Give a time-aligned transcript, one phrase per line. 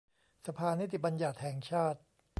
[0.45, 1.99] สภานิติบัญญัติแห่งชาติ